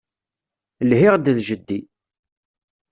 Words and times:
Lhiɣ-d 0.89 1.25
d 1.35 1.37
jeddi. 1.47 1.79